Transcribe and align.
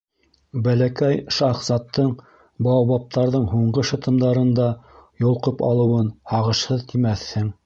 Бәләкәй 0.67 1.19
шаһзаттың 1.35 2.09
баобабтарҙың 2.69 3.45
һуңғы 3.53 3.85
шытымдарын 3.91 4.51
да 4.61 4.67
йолҡоп 5.25 5.65
алыуын 5.73 6.13
һағышһыҙ 6.35 6.89
тимәҫһең. 6.95 7.59